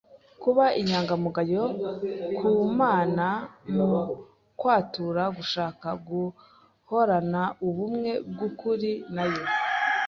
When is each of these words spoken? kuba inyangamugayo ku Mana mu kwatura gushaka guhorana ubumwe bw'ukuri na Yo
kuba 0.41 0.65
inyangamugayo 0.79 1.63
ku 2.37 2.49
Mana 2.79 3.27
mu 3.75 3.91
kwatura 4.59 5.23
gushaka 5.37 5.87
guhorana 6.07 7.41
ubumwe 7.67 8.11
bw'ukuri 8.29 8.91
na 9.15 9.23
Yo 9.33 9.43